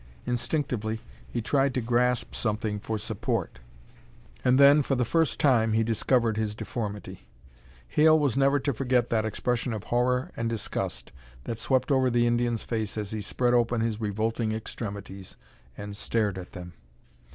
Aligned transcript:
Instinctively 0.25 0.99
he 1.29 1.43
tried 1.43 1.75
to 1.75 1.79
grasp 1.79 2.33
something 2.33 2.79
for 2.79 2.97
support, 2.97 3.59
and 4.43 4.57
then, 4.59 4.81
for 4.81 4.95
the 4.95 5.05
first 5.05 5.39
time, 5.39 5.73
he 5.73 5.83
discovered 5.83 6.37
his 6.37 6.55
deformity. 6.55 7.27
Hale 7.87 8.17
was 8.17 8.35
never 8.35 8.59
to 8.61 8.73
forget 8.73 9.11
that 9.11 9.25
expression 9.25 9.73
of 9.73 9.83
horror 9.83 10.31
and 10.35 10.49
disgust 10.49 11.11
that 11.43 11.59
swept 11.59 11.91
over 11.91 12.09
the 12.09 12.25
Indian's 12.25 12.63
face 12.63 12.97
as 12.97 13.11
he 13.11 13.21
spread 13.21 13.53
open 13.53 13.81
his 13.81 14.01
revolting 14.01 14.53
extremities 14.53 15.37
and 15.77 15.95
stared 15.95 16.39
at 16.39 16.53
them. 16.53 16.73